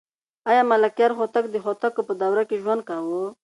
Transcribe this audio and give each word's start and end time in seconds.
آیا 0.49 0.61
ملکیار 0.71 1.11
هوتک 1.19 1.45
د 1.49 1.55
هوتکو 1.65 2.01
په 2.07 2.13
دوره 2.21 2.41
کې 2.49 2.55
ژوند 2.63 2.81
کاوه؟ 2.89 3.23